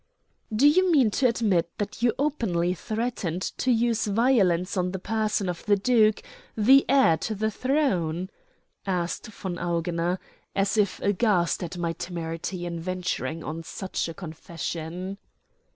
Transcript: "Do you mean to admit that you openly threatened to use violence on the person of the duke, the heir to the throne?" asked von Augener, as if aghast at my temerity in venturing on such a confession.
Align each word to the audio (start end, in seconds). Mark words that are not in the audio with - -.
"Do 0.51 0.67
you 0.67 0.91
mean 0.91 1.11
to 1.11 1.27
admit 1.27 1.69
that 1.77 2.01
you 2.01 2.11
openly 2.17 2.73
threatened 2.73 3.43
to 3.59 3.69
use 3.69 4.07
violence 4.07 4.75
on 4.75 4.93
the 4.93 4.97
person 4.97 5.47
of 5.47 5.63
the 5.67 5.75
duke, 5.75 6.23
the 6.57 6.83
heir 6.89 7.17
to 7.17 7.35
the 7.35 7.51
throne?" 7.51 8.31
asked 8.87 9.27
von 9.27 9.57
Augener, 9.59 10.17
as 10.55 10.75
if 10.75 10.99
aghast 11.01 11.61
at 11.63 11.77
my 11.77 11.93
temerity 11.93 12.65
in 12.65 12.79
venturing 12.79 13.43
on 13.43 13.61
such 13.61 14.07
a 14.09 14.13
confession. 14.15 15.19